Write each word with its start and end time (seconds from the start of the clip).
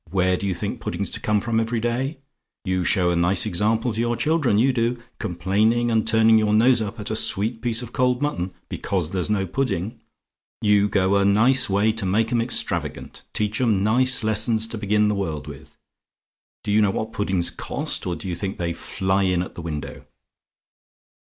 Where 0.09 0.35
do 0.35 0.47
you 0.47 0.55
think 0.55 0.81
pudding's 0.81 1.11
to 1.11 1.19
come 1.19 1.39
from 1.41 1.59
every 1.59 1.79
day? 1.79 2.17
You 2.65 2.83
show 2.83 3.11
a 3.11 3.15
nice 3.15 3.45
example 3.45 3.93
to 3.93 3.99
your 4.01 4.15
children, 4.15 4.57
you 4.57 4.73
do; 4.73 4.99
complaining, 5.19 5.91
and 5.91 6.07
turning 6.07 6.39
your 6.39 6.55
nose 6.55 6.81
up 6.81 6.99
at 6.99 7.11
a 7.11 7.15
sweet 7.15 7.61
piece 7.61 7.83
of 7.83 7.93
cold 7.93 8.19
mutton, 8.19 8.51
because 8.67 9.11
there's 9.11 9.29
no 9.29 9.45
pudding! 9.45 10.01
You 10.59 10.89
go 10.89 11.17
a 11.17 11.23
nice 11.23 11.69
way 11.69 11.91
to 11.91 12.05
make 12.07 12.31
'em 12.31 12.41
extravagant 12.41 13.25
teach 13.31 13.61
'em 13.61 13.83
nice 13.83 14.23
lessons 14.23 14.65
to 14.69 14.77
begin 14.79 15.07
the 15.07 15.13
world 15.13 15.45
with. 15.45 15.77
Do 16.63 16.71
you 16.71 16.81
know 16.81 16.89
what 16.89 17.13
puddings 17.13 17.51
cost; 17.51 18.07
or 18.07 18.15
do 18.15 18.27
you 18.27 18.33
think 18.33 18.57
they 18.57 18.73
fly 18.73 19.21
in 19.21 19.43
at 19.43 19.53
the 19.53 19.61
window? 19.61 20.07